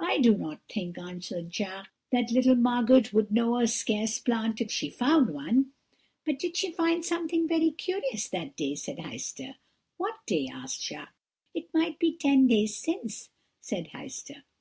[0.00, 4.90] "'I don't think,' answered Jacques, 'that little Margot would know a scarce plant if she
[4.90, 5.70] found one.'
[6.24, 9.54] "'But she did find something very curious that day,' said Heister.
[9.98, 11.14] "'What day?' asked Jacques.
[11.54, 13.28] "'It might be ten days since,'
[13.60, 14.42] said Heister.